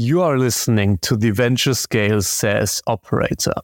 You 0.00 0.22
are 0.22 0.38
listening 0.38 0.98
to 0.98 1.16
the 1.16 1.30
Venture 1.30 1.74
Scale 1.74 2.22
SaaS 2.22 2.80
Operator, 2.86 3.54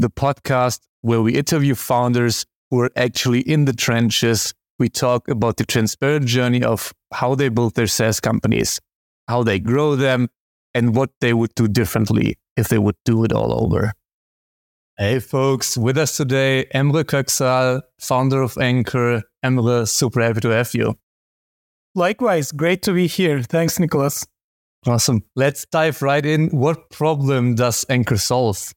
the 0.00 0.10
podcast 0.10 0.80
where 1.02 1.22
we 1.22 1.36
interview 1.36 1.76
founders 1.76 2.44
who 2.68 2.80
are 2.80 2.90
actually 2.96 3.42
in 3.42 3.64
the 3.64 3.72
trenches. 3.72 4.52
We 4.80 4.88
talk 4.88 5.28
about 5.28 5.56
the 5.56 5.64
transparent 5.64 6.26
journey 6.26 6.64
of 6.64 6.92
how 7.12 7.36
they 7.36 7.48
build 7.48 7.76
their 7.76 7.86
SaaS 7.86 8.18
companies, 8.18 8.80
how 9.28 9.44
they 9.44 9.60
grow 9.60 9.94
them, 9.94 10.30
and 10.74 10.96
what 10.96 11.10
they 11.20 11.32
would 11.32 11.54
do 11.54 11.68
differently 11.68 12.38
if 12.56 12.66
they 12.66 12.78
would 12.78 12.96
do 13.04 13.22
it 13.22 13.32
all 13.32 13.62
over. 13.62 13.92
Hey, 14.98 15.20
folks, 15.20 15.76
with 15.76 15.96
us 15.96 16.16
today, 16.16 16.66
Emre 16.74 17.04
Köksal, 17.04 17.82
founder 18.00 18.42
of 18.42 18.58
Anchor. 18.58 19.22
Emre, 19.44 19.86
super 19.86 20.22
happy 20.22 20.40
to 20.40 20.48
have 20.48 20.74
you. 20.74 20.98
Likewise, 21.94 22.50
great 22.50 22.82
to 22.82 22.92
be 22.92 23.06
here. 23.06 23.40
Thanks, 23.42 23.78
Nikolas. 23.78 24.26
Awesome. 24.86 25.24
Let's 25.34 25.64
dive 25.66 26.02
right 26.02 26.24
in. 26.24 26.48
What 26.50 26.90
problem 26.90 27.54
does 27.54 27.86
Anchor 27.88 28.18
solve? 28.18 28.72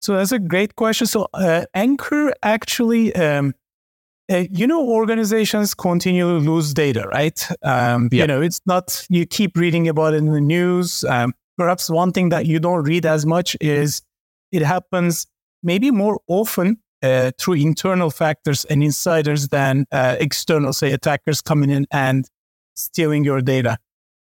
So 0.00 0.16
that's 0.16 0.32
a 0.32 0.38
great 0.38 0.76
question. 0.76 1.06
So 1.06 1.28
uh, 1.32 1.64
Anchor 1.74 2.32
actually, 2.42 3.14
um, 3.14 3.54
uh, 4.30 4.44
you 4.50 4.66
know, 4.66 4.86
organizations 4.88 5.74
continually 5.74 6.44
lose 6.44 6.74
data, 6.74 7.08
right? 7.08 7.48
Um, 7.62 8.08
yeah. 8.10 8.22
You 8.22 8.26
know, 8.26 8.42
it's 8.42 8.60
not 8.66 9.06
you 9.08 9.26
keep 9.26 9.56
reading 9.56 9.88
about 9.88 10.14
it 10.14 10.18
in 10.18 10.26
the 10.26 10.40
news. 10.40 11.04
Um, 11.04 11.34
perhaps 11.56 11.88
one 11.88 12.12
thing 12.12 12.30
that 12.30 12.46
you 12.46 12.58
don't 12.58 12.82
read 12.82 13.06
as 13.06 13.24
much 13.24 13.56
is 13.60 14.02
it 14.50 14.62
happens 14.62 15.26
maybe 15.62 15.90
more 15.90 16.20
often 16.26 16.78
uh, 17.02 17.30
through 17.38 17.54
internal 17.54 18.10
factors 18.10 18.64
and 18.66 18.82
insiders 18.82 19.48
than 19.48 19.86
uh, 19.92 20.16
external, 20.20 20.72
say, 20.72 20.92
attackers 20.92 21.40
coming 21.40 21.70
in 21.70 21.86
and 21.90 22.28
stealing 22.74 23.24
your 23.24 23.40
data. 23.40 23.78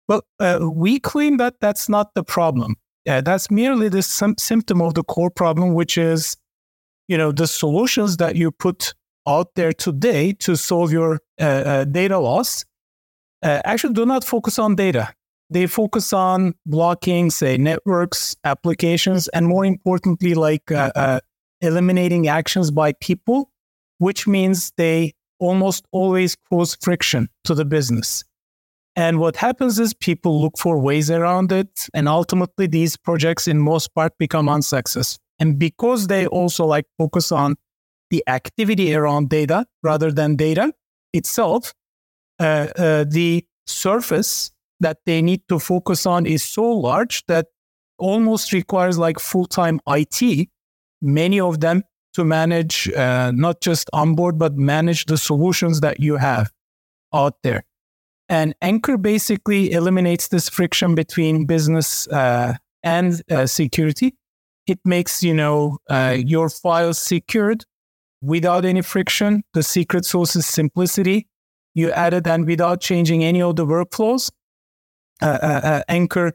Well, 0.09 0.23
uh, 0.41 0.69
we 0.73 0.99
claim 0.99 1.37
that 1.39 1.55
that's 1.61 1.89
not 1.89 2.15
the 2.15 2.25
problem. 2.25 2.77
that's 3.05 3.51
merely 3.51 3.89
the 3.89 4.03
sim- 4.03 4.39
symptom 4.39 4.81
of 4.81 4.95
the 4.95 5.03
core 5.03 5.31
problem, 5.31 5.75
which 5.75 5.99
is, 5.99 6.37
you 7.09 7.19
know, 7.19 7.33
the 7.33 7.47
solutions 7.47 8.17
that 8.19 8.37
you 8.37 8.51
put 8.51 8.95
out 9.27 9.55
there 9.55 9.73
today 9.73 10.33
to 10.33 10.57
solve 10.57 10.93
your 10.93 11.21
uh, 11.41 11.45
uh, 11.45 11.85
data 11.85 12.19
loss 12.19 12.65
uh, 13.43 13.61
actually 13.65 13.95
do 13.95 14.07
not 14.07 14.25
focus 14.25 14.59
on 14.59 14.75
data. 14.75 15.13
They 15.51 15.67
focus 15.67 16.13
on 16.13 16.55
blocking, 16.65 17.31
say, 17.31 17.59
networks, 17.59 18.37
applications, 18.45 19.29
and 19.29 19.47
more 19.47 19.65
importantly, 19.65 20.35
like 20.35 20.73
uh, 20.73 20.93
uh, 20.95 21.21
eliminating 21.61 22.29
actions 22.29 22.71
by 22.71 22.95
people, 22.95 23.51
which 23.99 24.27
means 24.27 24.73
they 24.77 25.13
almost 25.39 25.85
always 25.93 26.37
cause 26.49 26.77
friction 26.81 27.29
to 27.45 27.55
the 27.55 27.65
business. 27.65 28.25
And 28.95 29.19
what 29.19 29.37
happens 29.37 29.79
is 29.79 29.95
people 29.95 30.41
look 30.41 30.59
for 30.59 30.79
ways 30.79 31.11
around 31.11 31.51
it. 31.51 31.89
And 31.95 32.09
ultimately, 32.09 32.67
these 32.67 32.97
projects, 32.97 33.49
in 33.49 33.59
most 33.59 33.95
part, 33.95 34.13
become 34.19 34.49
unsuccessful. 34.49 35.23
And 35.39 35.59
because 35.59 36.07
they 36.07 36.27
also 36.27 36.67
like 36.67 36.85
focus 36.99 37.33
on 37.33 37.57
the 38.11 38.23
activity 38.29 38.95
around 38.95 39.31
data 39.31 39.67
rather 39.83 40.13
than 40.13 40.37
data 40.37 40.73
itself, 41.13 41.73
uh, 42.39 42.69
uh, 42.77 43.05
the 43.09 43.45
surface 43.67 44.53
that 44.81 44.99
they 45.07 45.23
need 45.23 45.43
to 45.49 45.59
focus 45.59 46.05
on 46.07 46.27
is 46.27 46.43
so 46.43 46.65
large 46.65 47.25
that 47.27 47.47
almost 47.99 48.53
requires 48.53 48.99
like 48.99 49.19
full 49.19 49.47
time 49.47 49.81
IT, 49.89 50.49
many 51.01 51.41
of 51.41 51.61
them 51.61 51.83
to 52.15 52.25
manage 52.25 52.91
uh, 52.91 53.33
not 53.35 53.61
just 53.61 53.89
onboard, 53.93 54.39
but 54.39 54.57
manage 54.57 55.07
the 55.07 55.17
solutions 55.17 55.81
that 55.81 56.01
you 56.01 56.17
have 56.17 56.53
out 57.15 57.37
there. 57.43 57.65
And 58.33 58.55
Anchor 58.63 58.97
basically 58.97 59.73
eliminates 59.73 60.29
this 60.29 60.49
friction 60.49 60.95
between 60.95 61.45
business 61.45 62.09
uh, 62.09 62.55
and 62.83 63.21
uh, 63.31 63.45
security. 63.45 64.15
It 64.67 64.79
makes 64.87 65.23
you 65.23 65.35
know 65.35 65.77
uh, 65.91 66.17
your 66.19 66.49
files 66.49 66.99
secured 66.99 67.67
without 68.23 68.65
any 68.65 68.81
friction. 68.81 69.43
The 69.53 69.63
secret 69.63 70.07
sauce 70.07 70.35
is 70.35 70.47
simplicity. 70.47 71.29
You 71.75 71.93
add 71.93 72.15
it 72.15 72.27
and 72.27 72.47
without 72.47 72.81
changing 72.81 73.23
any 73.23 73.43
of 73.43 73.57
the 73.57 73.67
workflows. 73.67 74.31
Uh, 75.21 75.27
uh, 75.27 75.61
uh, 75.63 75.83
Anchor 75.89 76.33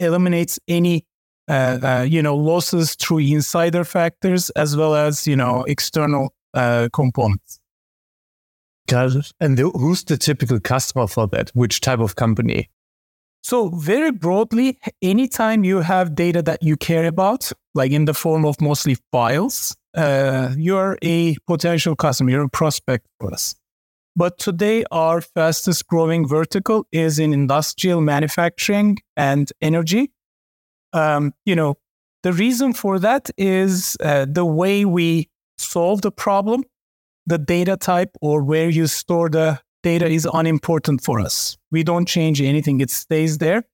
eliminates 0.00 0.58
any 0.66 1.04
you 1.46 2.22
know 2.22 2.36
losses 2.36 2.94
through 2.94 3.18
insider 3.18 3.84
factors 3.84 4.48
as 4.50 4.78
well 4.78 4.94
as 4.94 5.26
you 5.26 5.36
know 5.36 5.64
external 5.64 6.32
components. 6.94 7.60
Got 8.86 9.16
it. 9.16 9.32
And 9.40 9.56
the, 9.56 9.70
who's 9.70 10.04
the 10.04 10.16
typical 10.16 10.60
customer 10.60 11.06
for 11.06 11.26
that? 11.28 11.50
Which 11.54 11.80
type 11.80 12.00
of 12.00 12.16
company? 12.16 12.70
So, 13.42 13.68
very 13.68 14.10
broadly, 14.10 14.78
anytime 15.02 15.64
you 15.64 15.80
have 15.80 16.14
data 16.14 16.42
that 16.42 16.62
you 16.62 16.76
care 16.76 17.06
about, 17.06 17.52
like 17.74 17.92
in 17.92 18.06
the 18.06 18.14
form 18.14 18.46
of 18.46 18.58
mostly 18.60 18.96
files, 19.12 19.76
uh, 19.94 20.54
you're 20.56 20.98
a 21.02 21.36
potential 21.46 21.94
customer, 21.94 22.30
you're 22.30 22.44
a 22.44 22.48
prospect 22.48 23.06
for 23.20 23.32
us. 23.32 23.54
But 24.16 24.38
today, 24.38 24.84
our 24.90 25.20
fastest 25.20 25.86
growing 25.88 26.26
vertical 26.26 26.86
is 26.92 27.18
in 27.18 27.32
industrial 27.32 28.00
manufacturing 28.00 28.98
and 29.16 29.50
energy. 29.60 30.12
Um, 30.92 31.34
you 31.44 31.56
know, 31.56 31.76
the 32.22 32.32
reason 32.32 32.72
for 32.72 32.98
that 33.00 33.28
is 33.36 33.96
uh, 34.00 34.26
the 34.26 34.44
way 34.46 34.84
we 34.84 35.28
solve 35.58 36.02
the 36.02 36.12
problem 36.12 36.64
the 37.26 37.38
data 37.38 37.76
type 37.76 38.10
or 38.20 38.42
where 38.42 38.68
you 38.68 38.86
store 38.86 39.28
the 39.28 39.60
data 39.82 40.06
is 40.06 40.28
unimportant 40.32 41.02
for 41.02 41.20
us. 41.20 41.56
We 41.70 41.82
don't 41.82 42.06
change 42.06 42.40
anything, 42.40 42.80
it 42.80 42.90
stays 42.90 43.38
there. 43.38 43.64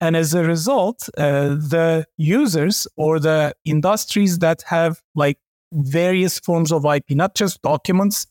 And 0.00 0.16
as 0.16 0.34
a 0.34 0.42
result, 0.42 1.08
uh, 1.16 1.50
the 1.50 2.06
users 2.16 2.88
or 2.96 3.20
the 3.20 3.54
industries 3.64 4.38
that 4.40 4.62
have 4.66 5.00
like 5.14 5.38
various 5.72 6.40
forms 6.40 6.72
of 6.72 6.84
IP, 6.84 7.10
not 7.10 7.34
just 7.34 7.62
documents 7.62 8.26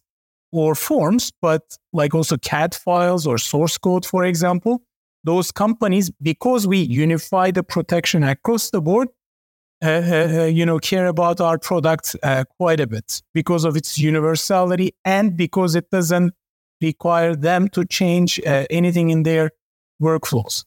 or 0.51 0.75
forms, 0.75 1.31
but 1.41 1.78
like 1.93 2.13
also 2.13 2.38
CAD 2.38 2.75
files 2.75 3.25
or 3.25 3.38
source 3.38 3.78
code, 3.78 4.05
for 4.05 4.25
example, 4.25 4.81
those 5.23 5.51
companies, 5.51 6.11
because 6.22 6.67
we 6.67 6.79
unify 6.79 7.51
the 7.51 7.63
protection 7.63 8.23
across 8.23 8.69
the 8.72 8.81
board, 8.81 9.07
uh, 9.83 9.87
uh, 9.87 10.41
uh, 10.41 10.45
you 10.45 10.65
know, 10.65 10.77
care 10.77 11.07
about 11.07 11.41
our 11.41 11.57
product 11.57 12.15
uh, 12.21 12.43
quite 12.57 12.79
a 12.79 12.85
bit 12.85 13.21
because 13.33 13.63
of 13.63 13.75
its 13.75 13.97
universality 13.97 14.93
and 15.05 15.35
because 15.35 15.73
it 15.73 15.89
doesn't 15.89 16.33
require 16.81 17.35
them 17.35 17.67
to 17.69 17.85
change 17.85 18.39
anything 18.45 19.09
in 19.09 19.23
their 19.23 19.51
workflows. 20.01 20.65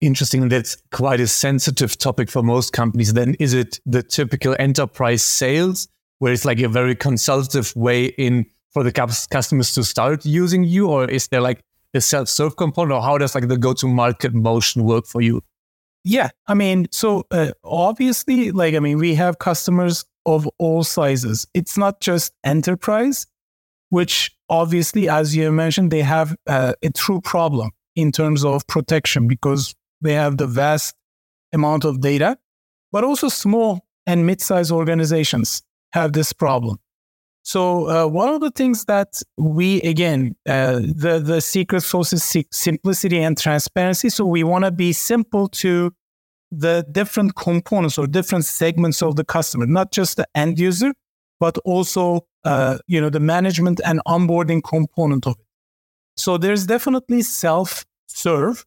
Interesting. 0.00 0.48
That's 0.48 0.76
quite 0.90 1.20
a 1.20 1.28
sensitive 1.28 1.96
topic 1.96 2.28
for 2.28 2.42
most 2.42 2.72
companies. 2.72 3.12
Then 3.12 3.34
is 3.38 3.54
it 3.54 3.78
the 3.86 4.02
typical 4.02 4.56
enterprise 4.58 5.24
sales 5.24 5.86
where 6.18 6.32
it's 6.32 6.44
like 6.44 6.60
a 6.60 6.68
very 6.68 6.96
consultative 6.96 7.74
way 7.76 8.06
in 8.06 8.46
for 8.72 8.82
the 8.82 8.92
customers 8.92 9.74
to 9.74 9.84
start 9.84 10.24
using 10.24 10.64
you, 10.64 10.88
or 10.88 11.08
is 11.08 11.28
there 11.28 11.40
like 11.40 11.62
a 11.94 12.00
self-serve 12.00 12.56
component, 12.56 12.92
or 12.92 13.02
how 13.02 13.18
does 13.18 13.34
like 13.34 13.48
the 13.48 13.58
go-to-market 13.58 14.32
motion 14.32 14.84
work 14.84 15.06
for 15.06 15.20
you? 15.20 15.42
Yeah, 16.04 16.30
I 16.46 16.54
mean, 16.54 16.88
so 16.90 17.26
uh, 17.30 17.52
obviously, 17.62 18.50
like, 18.50 18.74
I 18.74 18.80
mean, 18.80 18.98
we 18.98 19.14
have 19.14 19.38
customers 19.38 20.04
of 20.26 20.48
all 20.58 20.82
sizes. 20.82 21.46
It's 21.54 21.78
not 21.78 22.00
just 22.00 22.32
enterprise, 22.44 23.26
which 23.90 24.34
obviously, 24.48 25.08
as 25.08 25.36
you 25.36 25.52
mentioned, 25.52 25.90
they 25.90 26.02
have 26.02 26.34
uh, 26.46 26.74
a 26.82 26.90
true 26.90 27.20
problem 27.20 27.70
in 27.94 28.10
terms 28.10 28.44
of 28.44 28.66
protection 28.66 29.28
because 29.28 29.74
they 30.00 30.14
have 30.14 30.38
the 30.38 30.46
vast 30.46 30.96
amount 31.52 31.84
of 31.84 32.00
data, 32.00 32.38
but 32.90 33.04
also 33.04 33.28
small 33.28 33.86
and 34.06 34.26
mid-sized 34.26 34.72
organizations 34.72 35.62
have 35.92 36.12
this 36.12 36.32
problem. 36.32 36.78
So 37.42 37.88
uh, 37.88 38.06
one 38.06 38.28
of 38.28 38.40
the 38.40 38.50
things 38.50 38.84
that 38.84 39.20
we 39.36 39.80
again 39.82 40.36
uh, 40.48 40.80
the 40.80 41.20
the 41.22 41.40
secret 41.40 41.82
sauce 41.82 42.12
is 42.12 42.36
simplicity 42.52 43.20
and 43.22 43.36
transparency. 43.36 44.10
So 44.10 44.24
we 44.24 44.44
want 44.44 44.64
to 44.64 44.70
be 44.70 44.92
simple 44.92 45.48
to 45.48 45.92
the 46.52 46.86
different 46.92 47.34
components 47.34 47.98
or 47.98 48.06
different 48.06 48.44
segments 48.44 49.02
of 49.02 49.16
the 49.16 49.24
customer, 49.24 49.66
not 49.66 49.90
just 49.90 50.18
the 50.18 50.28
end 50.34 50.58
user, 50.58 50.92
but 51.40 51.58
also 51.64 52.26
uh, 52.44 52.78
you 52.86 53.00
know 53.00 53.10
the 53.10 53.20
management 53.20 53.80
and 53.84 54.00
onboarding 54.06 54.62
component 54.62 55.26
of 55.26 55.32
it. 55.38 55.46
So 56.16 56.38
there's 56.38 56.66
definitely 56.66 57.22
self 57.22 57.84
serve. 58.06 58.64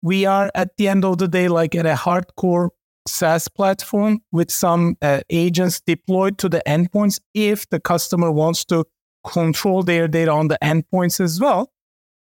We 0.00 0.24
are 0.24 0.50
at 0.54 0.76
the 0.78 0.88
end 0.88 1.04
of 1.04 1.18
the 1.18 1.28
day 1.28 1.48
like 1.48 1.74
at 1.74 1.86
a 1.86 1.94
hardcore 1.94 2.70
SaaS 3.06 3.48
platform 3.48 4.20
with 4.32 4.50
some 4.50 4.96
uh, 5.02 5.20
agents 5.30 5.80
deployed 5.86 6.38
to 6.38 6.48
the 6.48 6.62
endpoints 6.66 7.20
if 7.34 7.68
the 7.68 7.80
customer 7.80 8.30
wants 8.30 8.64
to 8.66 8.84
control 9.26 9.82
their 9.82 10.08
data 10.08 10.30
on 10.30 10.48
the 10.48 10.58
endpoints 10.62 11.20
as 11.20 11.40
well. 11.40 11.72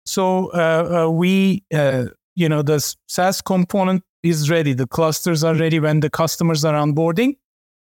So 0.05 0.51
uh, 0.53 1.05
uh, 1.07 1.09
we, 1.11 1.63
uh, 1.73 2.05
you 2.35 2.47
know, 2.49 2.61
the 2.61 2.79
SaaS 3.07 3.41
component 3.41 4.03
is 4.23 4.49
ready. 4.49 4.73
The 4.73 4.87
clusters 4.87 5.43
are 5.43 5.55
ready 5.55 5.79
when 5.79 5.99
the 5.99 6.09
customers 6.09 6.63
are 6.65 6.73
onboarding. 6.73 7.37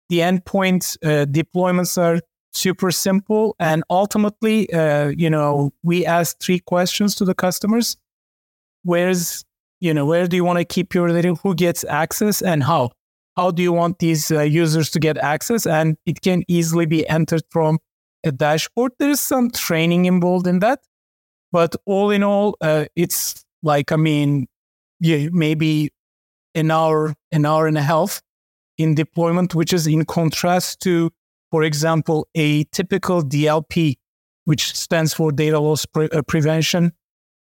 The 0.09 0.19
endpoint 0.19 0.97
uh, 1.03 1.25
deployments 1.25 1.97
are 1.97 2.21
super 2.53 2.91
simple, 2.91 3.55
and 3.59 3.83
ultimately, 3.89 4.71
uh, 4.71 5.07
you 5.09 5.29
know, 5.29 5.73
we 5.83 6.05
ask 6.05 6.39
three 6.39 6.59
questions 6.59 7.15
to 7.15 7.25
the 7.25 7.33
customers 7.33 7.97
where's 8.83 9.43
you 9.79 9.93
know 9.93 10.05
where 10.05 10.27
do 10.27 10.35
you 10.35 10.43
want 10.43 10.59
to 10.59 10.65
keep 10.65 10.93
your 10.93 11.07
data? 11.09 11.35
Who 11.43 11.55
gets 11.55 11.83
access 11.85 12.41
and 12.41 12.63
how? 12.63 12.91
How 13.35 13.51
do 13.51 13.61
you 13.61 13.73
want 13.73 13.99
these 13.99 14.31
uh, 14.31 14.41
users 14.41 14.89
to 14.91 14.99
get 14.99 15.17
access? 15.17 15.65
And 15.67 15.97
it 16.05 16.21
can 16.21 16.43
easily 16.47 16.85
be 16.85 17.07
entered 17.09 17.43
from 17.49 17.79
a 18.23 18.31
dashboard. 18.31 18.93
There's 18.97 19.19
some 19.19 19.51
training 19.51 20.05
involved 20.05 20.47
in 20.47 20.59
that 20.59 20.79
but 21.55 21.73
all 21.85 22.11
in 22.11 22.21
all 22.21 22.57
uh, 22.59 22.83
it's 22.97 23.45
like 23.63 23.91
i 23.93 23.95
mean 23.95 24.45
yeah, 24.99 25.29
maybe 25.31 25.89
an 26.53 26.69
hour 26.69 27.13
an 27.31 27.45
hour 27.45 27.65
and 27.65 27.77
a 27.77 27.81
half 27.81 28.21
in 28.77 28.93
deployment 28.93 29.55
which 29.55 29.71
is 29.71 29.87
in 29.87 30.03
contrast 30.03 30.81
to 30.81 31.09
for 31.51 31.63
example 31.63 32.27
a 32.35 32.65
typical 32.65 33.23
dlp 33.23 33.95
which 34.43 34.75
stands 34.75 35.13
for 35.13 35.31
data 35.31 35.57
loss 35.57 35.85
pre- 35.85 36.09
uh, 36.09 36.21
prevention 36.23 36.91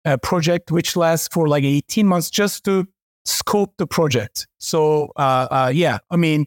uh, 0.05 0.17
project, 0.17 0.71
which 0.71 0.95
lasts 0.95 1.27
for 1.31 1.47
like 1.47 1.63
18 1.63 2.07
months 2.07 2.29
just 2.29 2.63
to 2.65 2.87
scope 3.25 3.73
the 3.77 3.87
project. 3.87 4.47
So, 4.57 5.11
uh, 5.15 5.47
uh, 5.51 5.71
yeah, 5.73 5.99
I 6.09 6.15
mean, 6.15 6.45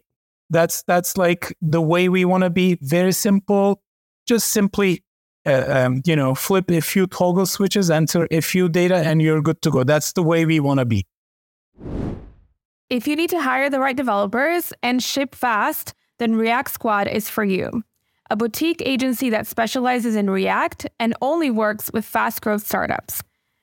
that's 0.50 0.82
that's 0.84 1.16
like 1.16 1.56
the 1.62 1.80
way 1.80 2.08
we 2.08 2.24
want 2.24 2.44
to 2.44 2.50
be. 2.50 2.78
Very 2.80 3.12
simple. 3.12 3.82
Just 4.26 4.48
simply, 4.48 5.04
uh, 5.46 5.64
um, 5.68 6.02
you 6.04 6.16
know, 6.16 6.34
flip 6.34 6.70
a 6.70 6.80
few 6.80 7.06
toggle 7.06 7.46
switches, 7.46 7.90
enter 7.90 8.26
a 8.30 8.40
few 8.40 8.68
data, 8.68 8.96
and 8.96 9.22
you're 9.22 9.42
good 9.42 9.62
to 9.62 9.70
go. 9.70 9.84
That's 9.84 10.12
the 10.12 10.22
way 10.22 10.44
we 10.44 10.60
want 10.60 10.80
to 10.80 10.86
be. 10.86 11.06
If 12.88 13.06
you 13.06 13.14
need 13.14 13.30
to 13.30 13.40
hire 13.40 13.70
the 13.70 13.78
right 13.78 13.96
developers 13.96 14.72
and 14.82 15.00
ship 15.02 15.34
fast, 15.34 15.94
then 16.18 16.34
React 16.34 16.70
Squad 16.70 17.06
is 17.06 17.28
for 17.28 17.44
you 17.44 17.84
a 18.30 18.36
boutique 18.36 18.80
agency 18.84 19.28
that 19.30 19.46
specializes 19.46 20.14
in 20.14 20.30
React 20.30 20.86
and 21.00 21.14
only 21.20 21.50
works 21.50 21.90
with 21.92 22.04
fast 22.04 22.40
growth 22.40 22.64
startups. 22.64 23.22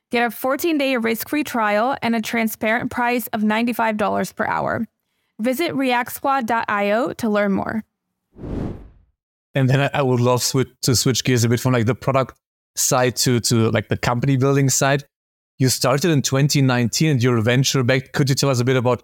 Get 0.09 0.25
a 0.25 0.31
14 0.31 0.77
day 0.77 0.95
risk 0.97 1.29
free 1.29 1.43
trial 1.43 1.97
and 2.01 2.15
a 2.15 2.21
transparent 2.21 2.91
price 2.91 3.27
of 3.27 3.41
$95 3.41 4.35
per 4.35 4.45
hour. 4.45 4.87
Visit 5.39 5.71
reactsquad.io 5.71 7.13
to 7.13 7.29
learn 7.29 7.51
more. 7.51 7.83
And 9.53 9.69
then 9.69 9.89
I 9.93 10.01
would 10.01 10.19
love 10.19 10.43
to 10.83 10.95
switch 10.95 11.23
gears 11.23 11.43
a 11.43 11.49
bit 11.49 11.59
from 11.59 11.73
like 11.73 11.85
the 11.85 11.95
product 11.95 12.37
side 12.75 13.15
to, 13.17 13.39
to 13.41 13.71
like 13.71 13.89
the 13.89 13.97
company 13.97 14.37
building 14.37 14.69
side. 14.69 15.03
You 15.57 15.69
started 15.69 16.11
in 16.11 16.21
2019 16.21 17.09
and 17.09 17.23
you're 17.23 17.41
venture 17.41 17.83
backed. 17.83 18.13
Could 18.13 18.29
you 18.29 18.35
tell 18.35 18.49
us 18.49 18.59
a 18.59 18.63
bit 18.63 18.77
about 18.77 19.03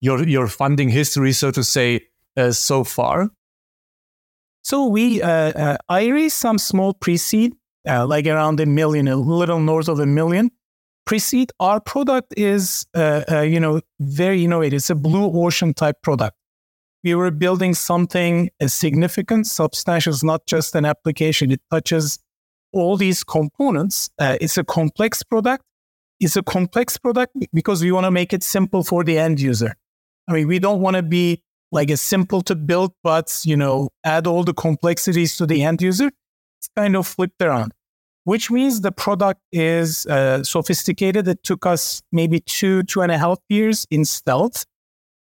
your, 0.00 0.26
your 0.26 0.48
funding 0.48 0.88
history, 0.88 1.32
so 1.32 1.50
to 1.52 1.62
say, 1.62 2.00
uh, 2.36 2.50
so 2.50 2.82
far? 2.84 3.30
So 4.62 4.86
we, 4.86 5.22
uh, 5.22 5.28
uh, 5.28 5.76
I 5.88 6.08
raised 6.08 6.36
some 6.36 6.58
small 6.58 6.94
pre-seed, 6.94 7.54
uh, 7.88 8.06
like 8.06 8.26
around 8.26 8.60
a 8.60 8.66
million, 8.66 9.08
a 9.08 9.16
little 9.16 9.60
north 9.60 9.88
of 9.88 9.98
a 10.00 10.06
million. 10.06 10.50
Pre-seed, 11.06 11.52
our 11.60 11.80
product 11.80 12.32
is, 12.36 12.86
uh, 12.94 13.24
uh, 13.30 13.40
you 13.40 13.60
know, 13.60 13.80
very 14.00 14.44
innovative. 14.44 14.78
It's 14.78 14.90
a 14.90 14.94
blue 14.94 15.30
ocean 15.44 15.74
type 15.74 15.96
product. 16.02 16.36
We 17.02 17.14
were 17.14 17.30
building 17.30 17.74
something 17.74 18.48
significant, 18.66 19.46
substantial. 19.46 20.14
It's 20.14 20.24
not 20.24 20.46
just 20.46 20.74
an 20.74 20.86
application. 20.86 21.50
It 21.50 21.60
touches 21.70 22.18
all 22.72 22.96
these 22.96 23.22
components. 23.22 24.08
Uh, 24.18 24.38
it's 24.40 24.56
a 24.56 24.64
complex 24.64 25.22
product. 25.22 25.62
It's 26.20 26.36
a 26.36 26.42
complex 26.42 26.96
product 26.96 27.36
because 27.52 27.82
we 27.82 27.92
want 27.92 28.04
to 28.04 28.10
make 28.10 28.32
it 28.32 28.42
simple 28.42 28.82
for 28.82 29.04
the 29.04 29.18
end 29.18 29.40
user. 29.40 29.74
I 30.26 30.32
mean, 30.32 30.48
we 30.48 30.58
don't 30.58 30.80
want 30.80 30.96
to 30.96 31.02
be 31.02 31.42
like 31.70 31.90
a 31.90 31.96
simple 31.96 32.40
to 32.42 32.54
build, 32.54 32.92
but 33.02 33.42
you 33.44 33.56
know, 33.56 33.90
add 34.04 34.26
all 34.26 34.44
the 34.44 34.54
complexities 34.54 35.36
to 35.36 35.46
the 35.46 35.62
end 35.62 35.82
user. 35.82 36.10
It's 36.64 36.70
kind 36.76 36.96
of 36.96 37.06
flipped 37.06 37.42
around, 37.42 37.74
which 38.24 38.50
means 38.50 38.80
the 38.80 38.92
product 38.92 39.40
is 39.52 40.06
uh, 40.06 40.42
sophisticated. 40.42 41.28
It 41.28 41.42
took 41.42 41.66
us 41.66 42.02
maybe 42.10 42.40
two, 42.40 42.82
two 42.84 43.02
and 43.02 43.12
a 43.12 43.18
half 43.18 43.38
years 43.48 43.86
in 43.90 44.04
stealth 44.04 44.64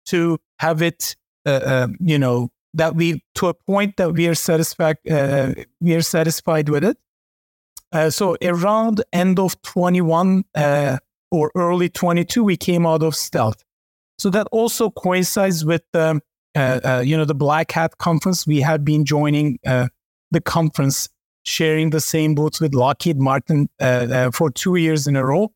to 0.08 0.40
have 0.60 0.82
it, 0.82 1.16
uh, 1.46 1.50
uh, 1.50 1.88
you 2.00 2.20
know, 2.20 2.50
that 2.74 2.96
we 2.96 3.24
to 3.36 3.48
a 3.48 3.54
point 3.54 3.98
that 3.98 4.12
we 4.14 4.28
are 4.28 4.36
satisfied, 4.36 4.98
uh, 5.10 5.54
we 5.80 5.96
are 5.96 6.02
satisfied 6.02 6.70
with 6.70 6.84
it. 6.84 6.98
Uh, 7.92 8.10
so 8.10 8.36
around 8.44 9.02
end 9.14 9.40
of 9.40 9.60
21 9.64 10.44
uh, 10.54 10.98
or 11.32 11.52
early 11.56 11.90
22, 11.90 12.44
we 12.44 12.58
came 12.58 12.86
out 12.86 13.02
of 13.02 13.16
stealth. 13.16 13.64
So 14.20 14.30
that 14.30 14.48
also 14.52 14.90
coincides 14.90 15.66
with 15.66 15.82
the 15.94 16.22
uh, 16.56 16.80
uh, 16.84 17.04
you 17.06 17.16
know, 17.16 17.26
the 17.26 17.36
Black 17.36 17.72
Hat 17.72 17.98
conference. 18.00 18.48
We 18.48 18.62
had 18.62 18.84
been 18.84 19.06
joining 19.06 19.60
uh, 19.66 19.88
the 20.32 20.42
conference, 20.42 21.08
sharing 21.44 21.90
the 21.90 22.00
same 22.00 22.36
booth 22.36 22.60
with 22.62 22.74
Lockheed 22.74 23.18
Martin 23.18 23.70
uh, 23.80 23.84
uh, 23.84 24.32
for 24.32 24.50
two 24.52 24.76
years 24.76 25.08
in 25.08 25.16
a 25.16 25.26
row. 25.26 25.52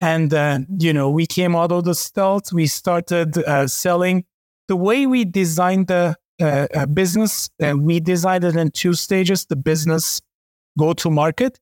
And, 0.00 0.32
uh, 0.32 0.60
you 0.78 0.92
know, 0.92 1.10
we 1.10 1.26
came 1.26 1.54
out 1.54 1.72
of 1.72 1.84
the 1.84 1.94
stealth. 1.94 2.52
We 2.52 2.66
started 2.66 3.34
selling. 3.70 4.24
The 4.68 4.76
way 4.76 5.06
we 5.06 5.24
designed 5.26 5.88
the 5.88 6.16
business, 6.94 7.50
we 7.60 8.00
designed 8.00 8.44
it 8.44 8.56
in 8.56 8.70
two 8.70 8.94
stages 8.94 9.44
the 9.44 9.56
business 9.56 10.22
go 10.78 10.94
to 10.94 11.10
market. 11.10 11.60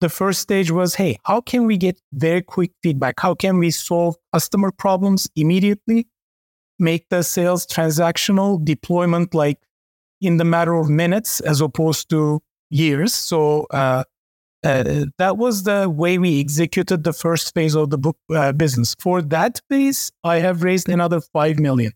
The 0.00 0.08
first 0.08 0.40
stage 0.40 0.70
was, 0.70 0.94
hey, 0.94 1.18
how 1.24 1.40
can 1.40 1.66
we 1.66 1.76
get 1.76 2.00
very 2.12 2.42
quick 2.42 2.70
feedback? 2.82 3.18
How 3.18 3.34
can 3.34 3.58
we 3.58 3.72
solve 3.72 4.16
customer 4.32 4.70
problems 4.70 5.28
immediately? 5.34 6.06
make 6.80 7.08
the 7.10 7.22
sales 7.22 7.66
transactional 7.66 8.64
deployment 8.64 9.34
like 9.34 9.58
in 10.20 10.38
the 10.38 10.44
matter 10.44 10.74
of 10.74 10.88
minutes 10.88 11.40
as 11.40 11.60
opposed 11.60 12.08
to 12.10 12.42
years. 12.70 13.12
So 13.14 13.66
uh, 13.70 14.04
uh, 14.64 15.04
that 15.18 15.36
was 15.36 15.64
the 15.64 15.88
way 15.88 16.18
we 16.18 16.40
executed 16.40 17.04
the 17.04 17.12
first 17.12 17.54
phase 17.54 17.74
of 17.74 17.90
the 17.90 17.98
book 17.98 18.16
uh, 18.34 18.52
business. 18.52 18.94
For 18.98 19.22
that 19.22 19.60
phase, 19.68 20.10
I 20.24 20.38
have 20.38 20.62
raised 20.62 20.88
another 20.88 21.20
five 21.20 21.58
million. 21.58 21.92